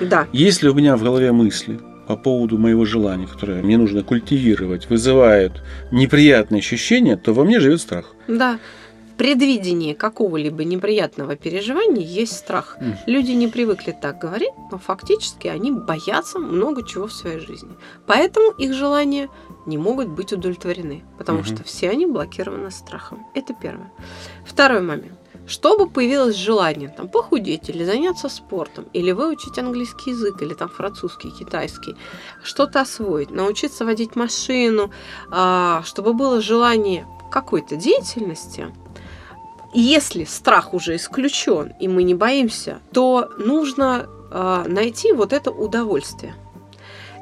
Да. 0.00 0.26
Если 0.32 0.68
у 0.68 0.74
меня 0.74 0.96
в 0.96 1.02
голове 1.02 1.32
мысли 1.32 1.80
по 2.06 2.16
поводу 2.16 2.58
моего 2.58 2.84
желания, 2.84 3.26
которое 3.26 3.62
мне 3.62 3.76
нужно 3.78 4.02
культивировать, 4.02 4.88
вызывают 4.90 5.62
неприятные 5.92 6.60
ощущения, 6.60 7.16
то 7.16 7.32
во 7.32 7.44
мне 7.44 7.60
живет 7.60 7.80
страх. 7.80 8.14
Да. 8.28 8.58
Предвидение 9.16 9.94
какого-либо 9.94 10.64
неприятного 10.64 11.36
переживания 11.36 12.02
есть 12.06 12.32
страх. 12.38 12.78
Люди 13.06 13.32
не 13.32 13.48
привыкли 13.48 13.94
так 14.00 14.18
говорить, 14.18 14.48
но 14.72 14.78
фактически 14.78 15.46
они 15.46 15.70
боятся 15.72 16.38
много 16.38 16.86
чего 16.88 17.06
в 17.06 17.12
своей 17.12 17.38
жизни. 17.38 17.68
Поэтому 18.06 18.50
их 18.52 18.72
желания 18.72 19.28
не 19.66 19.78
могут 19.78 20.08
быть 20.08 20.32
удовлетворены, 20.32 21.04
потому 21.18 21.40
Мгм. 21.40 21.46
что 21.46 21.64
все 21.64 21.90
они 21.90 22.06
блокированы 22.06 22.70
страхом. 22.70 23.26
Это 23.34 23.54
первое. 23.54 23.90
Второй 24.44 24.80
момент. 24.80 25.18
Чтобы 25.46 25.88
появилось 25.88 26.36
желание 26.36 26.88
там, 26.88 27.08
похудеть 27.08 27.68
или 27.70 27.84
заняться 27.84 28.28
спортом, 28.28 28.84
или 28.92 29.10
выучить 29.10 29.58
английский 29.58 30.10
язык, 30.10 30.40
или 30.42 30.54
там 30.54 30.68
французский, 30.68 31.30
китайский, 31.30 31.96
что-то 32.42 32.80
освоить, 32.82 33.30
научиться 33.30 33.84
водить 33.84 34.16
машину, 34.16 34.90
а, 35.30 35.82
чтобы 35.84 36.12
было 36.12 36.40
желание 36.40 37.06
какой-то 37.30 37.76
деятельности, 37.76 38.68
если 39.72 40.24
страх 40.24 40.74
уже 40.74 40.96
исключен 40.96 41.72
и 41.80 41.88
мы 41.88 42.02
не 42.02 42.14
боимся, 42.14 42.80
то 42.92 43.30
нужно 43.38 44.08
а, 44.30 44.64
найти 44.68 45.12
вот 45.12 45.32
это 45.32 45.50
удовольствие. 45.50 46.34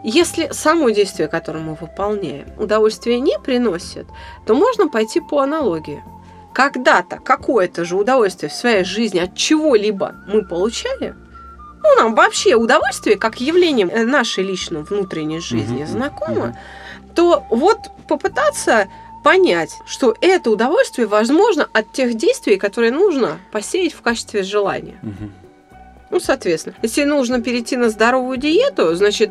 Если 0.05 0.49
само 0.53 0.91
действие, 0.91 1.29
которое 1.29 1.61
мы 1.61 1.75
выполняем, 1.75 2.47
удовольствие 2.57 3.19
не 3.21 3.39
приносит, 3.39 4.07
то 4.47 4.55
можно 4.55 4.89
пойти 4.89 5.21
по 5.21 5.41
аналогии. 5.41 6.03
Когда-то 6.55 7.19
какое-то 7.19 7.85
же 7.85 7.97
удовольствие 7.97 8.49
в 8.49 8.55
своей 8.55 8.85
жизни 8.85 9.19
от 9.19 9.35
чего-либо 9.35 10.15
мы 10.27 10.45
получали, 10.45 11.15
ну, 11.83 11.97
нам 11.97 12.15
вообще 12.15 12.55
удовольствие 12.55 13.17
как 13.17 13.41
явление 13.41 13.87
нашей 14.05 14.45
личной 14.45 14.83
внутренней 14.83 15.41
жизни 15.41 15.83
Мгм, 15.83 15.87
знакомо, 15.87 16.47
мгм. 16.47 16.57
то 17.15 17.45
вот 17.51 17.79
попытаться 18.09 18.89
понять, 19.23 19.71
что 19.87 20.17
это 20.21 20.51
удовольствие 20.51 21.07
возможно 21.07 21.69
от 21.73 21.93
тех 21.93 22.15
действий, 22.15 22.57
которые 22.57 22.93
нужно 22.93 23.39
посеять 23.53 23.93
в 23.93 24.01
качестве 24.01 24.43
желания. 24.43 24.99
Мгм. 25.03 25.33
Ну, 26.11 26.21
соответственно, 26.21 26.75
если 26.83 27.05
нужно 27.05 27.43
перейти 27.43 27.77
на 27.77 27.91
здоровую 27.91 28.39
диету, 28.39 28.95
значит, 28.95 29.31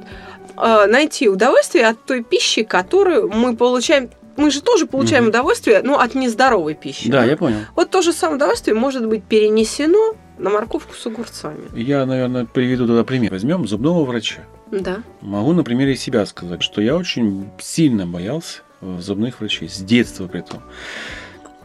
найти 0.58 1.30
удовольствие 1.30 1.88
от 1.88 2.04
той 2.04 2.24
пищи, 2.24 2.64
которую 2.64 3.30
мы 3.30 3.56
получаем. 3.56 4.10
Мы 4.36 4.52
же 4.52 4.62
тоже 4.62 4.86
получаем 4.86 5.24
Мгм. 5.24 5.30
удовольствие, 5.30 5.82
но 5.84 6.00
от 6.00 6.14
нездоровой 6.14 6.76
пищи. 6.76 7.10
Да, 7.10 7.24
я 7.26 7.36
понял. 7.38 7.58
Вот 7.76 7.90
то 7.90 8.02
же 8.04 8.14
самое 8.14 8.36
удовольствие 8.38 8.76
может 8.76 9.08
быть 9.08 9.24
перенесено 9.24 10.16
на 10.38 10.52
морковку 10.52 10.94
с 10.94 11.06
огурцами. 11.08 11.64
Я, 11.76 12.06
наверное, 12.06 12.46
приведу 12.46 12.86
туда 12.86 13.04
пример. 13.04 13.32
Возьмем 13.32 13.68
зубного 13.68 14.06
врача. 14.06 14.42
Да. 14.70 14.98
Могу 15.22 15.54
на 15.54 15.64
примере 15.64 15.96
себя 15.96 16.26
сказать, 16.28 16.62
что 16.62 16.82
я 16.82 16.96
очень 16.96 17.50
сильно 17.60 18.06
боялся 18.06 18.60
э, 18.82 18.98
зубных 19.00 19.40
врачей, 19.40 19.70
с 19.70 19.78
детства 19.80 20.28
при 20.28 20.42
этом. 20.42 20.62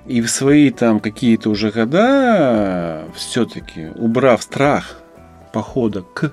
И 0.06 0.22
в 0.22 0.30
свои 0.30 0.70
там 0.70 0.98
какие-то 1.00 1.50
уже 1.50 1.70
года, 1.70 3.04
все-таки 3.14 3.88
убрав 3.96 4.42
страх 4.42 4.96
похода 5.52 6.02
к 6.14 6.32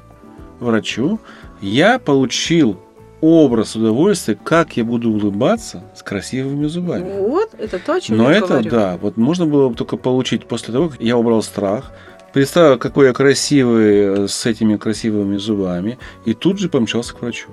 врачу, 0.59 1.19
я 1.61 1.99
получил 1.99 2.77
образ 3.21 3.75
удовольствия, 3.75 4.37
как 4.41 4.77
я 4.77 4.85
буду 4.85 5.11
улыбаться 5.11 5.83
с 5.95 6.03
красивыми 6.03 6.67
зубами. 6.67 7.19
Вот, 7.19 7.51
это 7.57 7.79
то, 7.79 7.93
о 7.93 8.01
чем 8.01 8.17
Но 8.17 8.31
я 8.31 8.37
это, 8.37 8.47
говорю. 8.47 8.69
да, 8.69 8.97
вот 8.97 9.17
можно 9.17 9.45
было 9.45 9.73
только 9.73 9.97
получить 9.97 10.45
после 10.45 10.73
того, 10.73 10.89
как 10.89 11.01
я 11.01 11.17
убрал 11.17 11.41
страх, 11.41 11.91
представил, 12.33 12.77
какой 12.77 13.07
я 13.07 13.13
красивый 13.13 14.23
э, 14.23 14.27
с 14.27 14.45
этими 14.45 14.77
красивыми 14.77 15.37
зубами, 15.37 15.97
и 16.25 16.33
тут 16.33 16.59
же 16.59 16.69
помчался 16.69 17.13
к 17.13 17.21
врачу. 17.21 17.49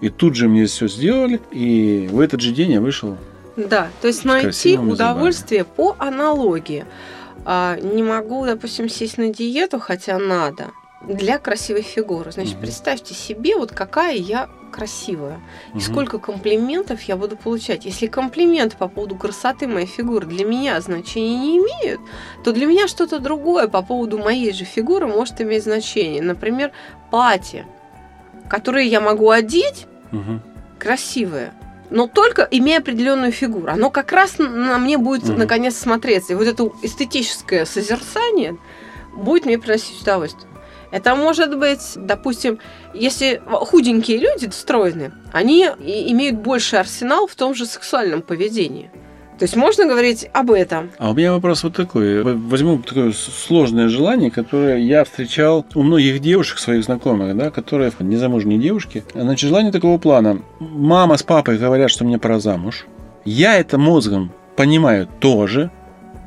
И 0.00 0.10
тут 0.10 0.34
же 0.34 0.48
мне 0.48 0.66
все 0.66 0.88
сделали, 0.88 1.40
и 1.50 2.08
в 2.12 2.20
этот 2.20 2.40
же 2.40 2.52
день 2.52 2.72
я 2.72 2.80
вышел. 2.80 3.16
Да, 3.56 3.88
то 4.02 4.08
есть 4.08 4.24
найти 4.24 4.76
удовольствие 4.76 5.64
по 5.64 5.96
аналогии. 5.98 6.84
А, 7.46 7.78
не 7.80 8.02
могу, 8.02 8.44
допустим, 8.44 8.88
сесть 8.88 9.16
на 9.16 9.32
диету, 9.32 9.78
хотя 9.78 10.18
надо, 10.18 10.72
для 11.06 11.38
красивой 11.38 11.82
фигуры. 11.82 12.32
Значит, 12.32 12.54
Мгм. 12.54 12.62
представьте 12.62 13.14
себе, 13.14 13.56
вот 13.56 13.72
какая 13.72 14.16
я 14.16 14.48
красивая. 14.72 15.40
И 15.74 15.78
Мгм. 15.78 15.80
сколько 15.80 16.18
комплиментов 16.18 17.02
я 17.02 17.16
буду 17.16 17.36
получать. 17.36 17.84
Если 17.84 18.06
комплименты 18.06 18.76
по 18.76 18.88
поводу 18.88 19.16
красоты 19.16 19.66
моей 19.66 19.86
фигуры 19.86 20.26
для 20.26 20.44
меня 20.44 20.80
значения 20.80 21.38
не 21.38 21.58
имеют, 21.58 22.00
то 22.44 22.52
для 22.52 22.66
меня 22.66 22.88
что-то 22.88 23.18
другое 23.18 23.68
по 23.68 23.82
поводу 23.82 24.18
моей 24.18 24.52
же 24.52 24.64
фигуры 24.64 25.06
может 25.06 25.40
иметь 25.40 25.62
значение. 25.62 26.22
Например, 26.22 26.72
платье, 27.10 27.66
которое 28.48 28.84
я 28.84 29.00
могу 29.00 29.30
одеть, 29.30 29.86
Мгм. 30.10 30.42
красивое, 30.78 31.54
но 31.88 32.06
только 32.08 32.46
имея 32.50 32.78
определенную 32.78 33.32
фигуру. 33.32 33.70
Оно 33.70 33.90
как 33.90 34.12
раз 34.12 34.38
на 34.38 34.76
мне 34.78 34.98
будет 34.98 35.24
Мгм. 35.28 35.38
наконец 35.38 35.76
смотреться. 35.76 36.32
И 36.32 36.36
вот 36.36 36.46
это 36.48 36.68
эстетическое 36.82 37.64
созерцание 37.64 38.56
будет 39.14 39.46
мне 39.46 39.58
приносить 39.58 40.02
удовольствие. 40.02 40.50
Это 40.90 41.14
может 41.14 41.58
быть, 41.58 41.94
допустим, 41.96 42.58
если 42.94 43.42
худенькие 43.46 44.18
люди 44.18 44.48
стройные, 44.50 45.12
они 45.32 45.64
имеют 45.64 46.36
больше 46.36 46.76
арсенал 46.76 47.26
в 47.26 47.34
том 47.34 47.54
же 47.54 47.66
сексуальном 47.66 48.22
поведении. 48.22 48.90
То 49.38 49.42
есть 49.42 49.54
можно 49.54 49.84
говорить 49.84 50.30
об 50.32 50.50
этом. 50.50 50.90
А 50.98 51.10
у 51.10 51.14
меня 51.14 51.32
вопрос 51.32 51.62
вот 51.62 51.76
такой. 51.76 52.22
Возьму 52.22 52.78
такое 52.78 53.12
сложное 53.12 53.88
желание, 53.88 54.30
которое 54.30 54.78
я 54.78 55.04
встречал 55.04 55.66
у 55.74 55.82
многих 55.82 56.20
девушек, 56.20 56.58
своих 56.58 56.84
знакомых, 56.84 57.36
да, 57.36 57.50
которые 57.50 57.92
незамужние 57.98 58.58
девушки. 58.58 59.04
Значит, 59.12 59.48
желание 59.48 59.72
такого 59.72 59.98
плана. 59.98 60.40
Мама 60.58 61.18
с 61.18 61.22
папой 61.22 61.58
говорят, 61.58 61.90
что 61.90 62.04
мне 62.04 62.18
пора 62.18 62.38
замуж. 62.40 62.86
Я 63.26 63.56
это 63.56 63.76
мозгом 63.76 64.32
понимаю 64.56 65.06
тоже, 65.20 65.70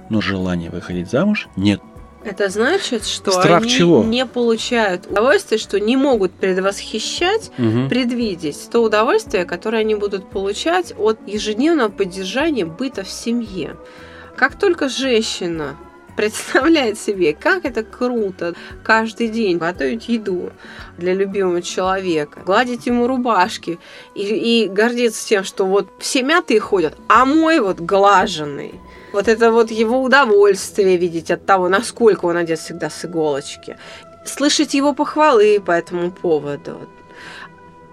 но 0.10 0.22
желания 0.22 0.70
выходить 0.70 1.10
замуж 1.10 1.48
нет. 1.56 1.82
Это 2.24 2.50
значит, 2.50 3.06
что 3.06 3.32
Страх 3.32 3.62
они 3.62 3.70
чего? 3.70 4.04
не 4.04 4.26
получают 4.26 5.08
удовольствия, 5.08 5.58
что 5.58 5.80
не 5.80 5.96
могут 5.96 6.34
предвосхищать 6.34 7.52
Мгм. 7.58 7.88
предвидеть 7.90 8.70
то 8.72 8.82
удовольствие, 8.82 9.46
которое 9.46 9.80
они 9.80 9.96
будут 9.96 10.30
получать 10.30 10.94
от 10.98 11.18
ежедневного 11.28 11.90
поддержания 11.90 12.66
быта 12.66 13.04
в 13.04 13.10
семье. 13.10 13.78
Как 14.36 14.60
только 14.60 14.90
женщина 14.90 15.78
представляет 16.18 17.00
себе, 17.00 17.34
как 17.34 17.64
это 17.64 17.84
круто 17.84 18.54
каждый 18.84 19.30
день 19.30 19.58
готовить 19.58 20.10
еду 20.10 20.52
для 20.98 21.14
любимого 21.14 21.62
человека, 21.62 22.42
гладить 22.46 22.86
ему 22.86 23.08
рубашки 23.08 23.80
и, 24.16 24.24
и 24.66 24.68
гордиться 24.68 25.26
тем, 25.26 25.46
что 25.46 25.66
вот 25.66 25.88
все 26.00 26.22
мятые 26.24 26.60
ходят, 26.60 26.96
а 27.08 27.24
мой 27.24 27.62
вот 27.62 27.80
глаженный. 27.80 28.74
Вот 29.12 29.28
это 29.28 29.52
вот 29.52 29.72
его 29.72 30.02
удовольствие 30.02 30.98
видеть 30.98 31.32
от 31.32 31.46
того, 31.46 31.70
насколько 31.70 32.26
он 32.26 32.38
одет 32.38 32.60
всегда 32.60 32.90
с 32.90 33.06
иголочки. 33.06 33.78
Слышать 34.26 34.74
его 34.74 34.94
похвалы 34.94 35.60
по 35.60 35.72
этому 35.72 36.12
поводу. 36.12 36.78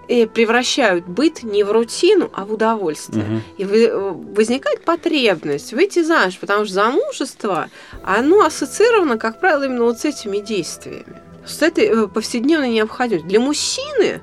И 0.07 0.25
превращают 0.25 1.05
быт 1.05 1.43
не 1.43 1.63
в 1.63 1.71
рутину, 1.71 2.29
а 2.33 2.45
в 2.45 2.53
удовольствие. 2.53 3.25
Мгм. 3.25 3.43
И 3.57 3.65
вы- 3.65 3.87
э, 3.87 4.11
возникает 4.35 4.85
потребность 4.85 5.73
выйти 5.73 6.01
замуж, 6.01 6.37
потому 6.39 6.63
что 6.63 6.73
замужество, 6.75 7.69
оно 8.03 8.45
ассоциировано, 8.45 9.17
как 9.17 9.39
правило, 9.41 9.63
именно 9.63 9.83
вот 9.83 9.99
с 9.99 10.05
этими 10.05 10.37
действиями. 10.37 11.21
С 11.45 11.61
этой 11.61 11.85
э, 11.85 12.07
повседневной 12.07 12.69
необходимостью. 12.69 13.29
Для 13.29 13.39
мужчины 13.41 14.21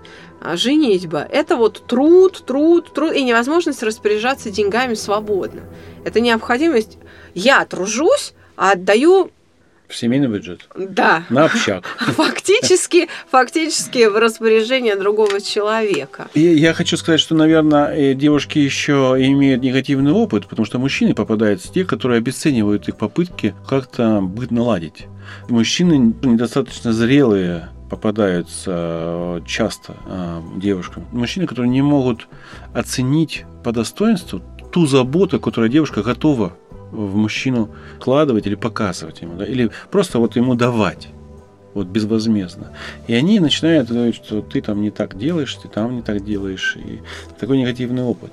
женитьба– 0.52 1.26
это 1.30 1.56
вот 1.56 1.82
труд, 1.86 2.42
труд, 2.46 2.92
труд 2.92 3.14
и 3.14 3.22
невозможность 3.22 3.82
распоряжаться 3.82 4.50
деньгами 4.50 4.94
свободно. 4.94 5.62
Это 6.04 6.20
необходимость. 6.20 6.98
Я 7.34 7.64
тружусь, 7.64 8.34
а 8.56 8.72
отдаю, 8.72 9.30
В 9.88 9.96
семейный 9.96 10.28
бюджет. 10.28 10.68
да, 10.76 11.24
На 11.30 11.44
общак. 11.46 11.84
фактически, 11.98 13.08
фактически 13.30 14.06
в 14.06 14.16
распоряжение 14.18 14.96
другого 14.96 15.40
человека. 15.40 16.28
И 16.34 16.40
я 16.40 16.72
хочу 16.74 16.96
сказать, 16.96 17.20
что, 17.20 17.34
наверное, 17.34 18.14
девушки 18.14 18.58
еще 18.58 19.16
имеют 19.18 19.62
негативный 19.62 20.12
опыт, 20.12 20.46
потому 20.46 20.66
что 20.66 20.78
мужчины 20.78 21.14
попадаются 21.14 21.72
те, 21.72 21.84
которые 21.84 22.18
обесценивают 22.18 22.88
их 22.88 22.96
попытки 22.96 23.54
как-то 23.68 24.20
быт 24.20 24.50
наладить. 24.50 25.06
Мужчины 25.48 26.14
недостаточно 26.22 26.92
зрелые 26.92 27.70
попадаются 27.94 28.70
э, 28.70 29.40
часто 29.46 29.94
э, 30.06 30.40
девушкам. 30.56 31.04
Мужчины, 31.12 31.46
которые 31.46 31.70
не 31.70 31.82
могут 31.82 32.28
оценить 32.74 33.44
по 33.62 33.72
достоинству 33.72 34.40
ту 34.72 34.86
заботу, 34.86 35.38
которую 35.38 35.70
девушка 35.70 36.02
готова 36.02 36.52
в 36.90 37.16
мужчину 37.16 37.70
вкладывать 37.96 38.46
или 38.46 38.56
показывать 38.56 39.22
ему, 39.22 39.36
да, 39.36 39.46
или 39.46 39.70
просто 39.90 40.18
вот 40.18 40.36
ему 40.36 40.54
давать 40.54 41.08
вот 41.74 41.86
безвозмездно. 41.88 42.68
И 43.08 43.14
они 43.14 43.40
начинают 43.40 43.90
говорить, 43.90 44.14
что 44.14 44.40
ты 44.42 44.60
там 44.62 44.80
не 44.80 44.90
так 44.90 45.18
делаешь, 45.18 45.54
ты 45.60 45.68
там 45.68 45.96
не 45.96 46.02
так 46.02 46.24
делаешь. 46.24 46.76
И 46.76 47.00
такой 47.38 47.58
негативный 47.58 48.02
опыт. 48.04 48.30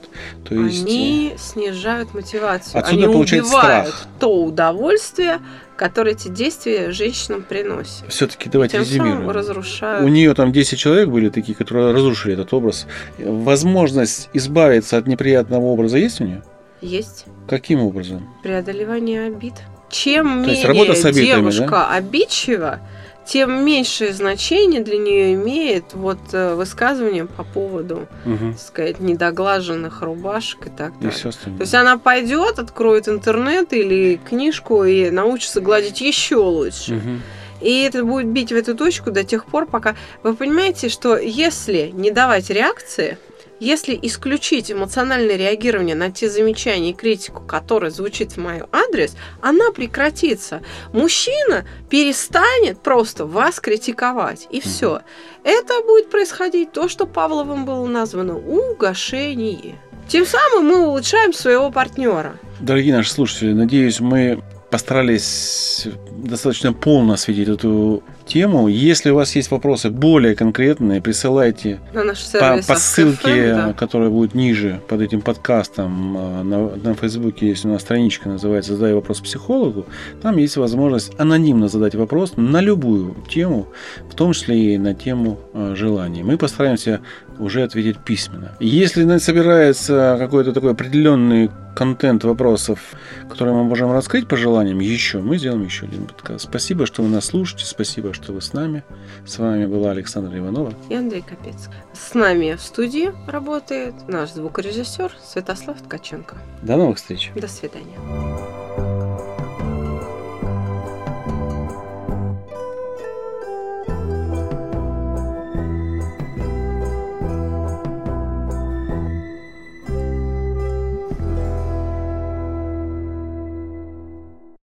То 0.48 0.56
есть, 0.56 0.84
Они 0.86 1.34
снижают 1.38 2.14
мотивацию. 2.14 2.80
Отсюда 2.80 3.04
Они 3.06 3.12
получается 3.14 3.56
убивают 3.56 3.88
страх. 3.90 4.08
то 4.20 4.44
удовольствие, 4.44 5.40
которое 5.76 6.12
эти 6.12 6.28
действия 6.28 6.92
женщинам 6.92 7.42
приносят. 7.42 8.06
все-таки 8.10 8.48
давайте 8.50 8.74
Тем 8.74 8.82
резюмируем. 8.84 9.30
разрушают. 9.32 10.06
У 10.06 10.08
нее 10.08 10.34
там 10.36 10.52
10 10.52 10.78
человек 10.78 11.10
были 11.10 11.30
такие, 11.30 11.56
которые 11.56 11.92
разрушили 11.94 12.34
этот 12.34 12.54
образ. 12.54 12.86
Возможность 13.18 14.30
избавиться 14.34 14.98
от 14.98 15.08
неприятного 15.08 15.64
образа 15.66 15.98
есть 15.98 16.22
у 16.22 16.26
нее? 16.26 16.44
Есть 16.82 17.26
Каким 17.48 17.82
образом? 17.82 18.30
преодолевание 18.44 19.26
обид. 19.28 19.54
Чем 19.90 20.44
То 20.46 20.52
есть 20.52 20.64
менее 20.64 20.68
работа 20.86 21.00
с 21.02 21.06
обидами, 21.06 21.26
девушка 21.52 21.90
обидчива, 21.90 22.80
тем 23.26 23.64
меньшее 23.64 24.14
значение 24.14 24.82
для 24.82 24.98
нее 24.98 25.34
имеет 25.36 25.94
вот 25.94 26.20
э, 26.34 26.56
высказывание 26.56 27.26
по 27.26 27.44
поводу, 27.44 28.08
Мгм. 28.26 28.54
так 28.54 28.62
сказать, 28.62 29.00
недоглаженных 29.00 30.02
рубашек 30.02 30.68
и 30.68 30.70
так 30.70 30.94
далее. 31.00 31.12
То 31.22 31.50
есть 31.60 31.74
она 31.76 31.98
пойдет, 31.98 32.60
откроет 32.60 33.08
интернет 33.08 33.74
или 33.74 34.20
книжку 34.28 34.84
и 34.84 35.10
научится 35.12 35.62
гладить 35.62 36.02
еще 36.02 36.36
лучше. 36.38 36.96
Мгм. 36.96 37.22
И 37.62 37.84
это 37.84 38.04
будет 38.04 38.28
бить 38.28 38.52
в 38.52 38.56
эту 38.56 38.76
точку 38.76 39.12
до 39.12 39.24
тех 39.24 39.46
пор, 39.46 39.68
пока... 39.68 39.96
Вы 40.24 40.34
понимаете, 40.34 40.90
что 40.90 41.16
если 41.18 41.92
не 41.94 42.10
давать 42.10 42.50
реакции, 42.50 43.20
если 43.62 43.98
исключить 44.02 44.72
эмоциональное 44.72 45.36
реагирование 45.36 45.96
на 45.96 46.12
те 46.12 46.28
замечания 46.30 46.90
и 46.90 46.94
критику, 46.94 47.44
которая 47.44 47.92
звучит 47.92 48.32
в 48.32 48.38
мой 48.38 48.64
адрес, 48.72 49.16
она 49.40 49.72
прекратится. 49.72 50.64
Мужчина 50.94 51.64
перестанет 51.88 52.82
просто 52.82 53.28
вас 53.28 53.60
критиковать. 53.60 54.48
И 54.50 54.62
все. 54.62 55.02
Это 55.44 55.80
будет 55.84 56.10
происходить 56.10 56.72
то, 56.72 56.90
что 56.90 57.06
Павловым 57.06 57.66
было 57.66 57.86
названо 57.86 58.36
угошение. 58.36 59.80
Тем 60.08 60.26
самым 60.26 60.66
мы 60.66 60.88
улучшаем 60.88 61.32
своего 61.32 61.70
партнера. 61.70 62.40
Дорогие 62.60 62.96
наши 62.96 63.12
слушатели, 63.12 63.54
надеюсь, 63.54 64.00
мы 64.00 64.42
постарались 64.72 65.88
достаточно 66.24 66.72
полно 66.72 67.14
осветить 67.14 67.50
эту 67.50 68.04
тему. 68.26 68.70
Если 68.70 69.10
у 69.12 69.16
вас 69.16 69.36
есть 69.36 69.52
вопросы 69.52 69.90
более 69.90 70.34
конкретные, 70.34 71.02
присылайте 71.02 71.82
На 71.94 72.06
наш 72.06 72.20
по, 72.20 72.40
сервис 72.40 72.66
по 72.66 72.76
ссылке, 72.76 73.54
да. 73.54 73.74
которая 73.74 74.10
будет 74.10 74.34
ниже 74.34 74.80
под 74.88 75.02
этим 75.02 75.22
подкастом 75.22 76.18
э, 76.18 76.44
на, 76.44 76.70
на 76.78 76.94
Фейсбуке, 76.96 77.50
есть 77.50 77.66
у 77.66 77.68
нас 77.68 77.82
страничка, 77.82 78.30
называется 78.30 78.76
«Задай 78.76 78.94
вопрос 78.94 79.20
психологу». 79.20 79.86
Там 80.22 80.38
есть 80.38 80.56
возможность 80.56 81.20
анонимно 81.20 81.68
задать 81.68 81.96
вопрос 81.96 82.34
на 82.38 82.62
любую 82.62 83.16
тему, 83.30 83.68
в 84.10 84.16
том 84.16 84.32
числе 84.32 84.76
и 84.76 84.78
на 84.78 84.94
тему 84.94 85.38
э, 85.54 85.74
желаний. 85.76 86.24
Мы 86.24 86.38
постараемся 86.38 87.02
уже 87.42 87.64
ответить 87.64 88.00
письменно. 88.00 88.52
Если 88.60 89.18
собирается 89.18 90.16
какой-то 90.20 90.54
такой 90.54 90.72
определенный 90.72 91.50
контент 91.76 92.24
вопросов, 92.24 92.80
которые 93.30 93.56
мы 93.56 93.64
можем 93.64 93.92
раскрыть 93.92 94.28
по 94.28 94.38
желаниям 94.38 94.80
еще, 94.80 95.20
мы 95.20 95.38
сделаем 95.38 95.64
еще 95.64 95.86
один 95.86 96.06
подкаст. 96.06 96.46
Спасибо, 96.46 96.86
что 96.86 97.02
вы 97.02 97.10
нас 97.10 97.26
слушаете, 97.26 97.66
спасибо, 97.66 98.14
что 98.14 98.34
вы 98.34 98.42
с 98.42 98.54
нами. 98.54 98.84
С 99.26 99.40
вами 99.40 99.66
была 99.66 99.92
Александра 99.92 100.38
Иванова. 100.38 100.74
и 100.90 100.96
Андрей 100.96 101.24
Капец. 101.28 101.70
С 101.94 102.14
нами 102.14 102.56
в 102.56 102.62
студии 102.62 103.12
работает 103.28 103.96
наш 104.08 104.32
звукорежиссер 104.32 105.12
Святослав 105.24 105.82
Ткаченко. 105.82 106.38
До 106.62 106.78
новых 106.78 106.98
встреч! 106.98 107.32
До 107.36 107.48
свидания. 107.48 107.98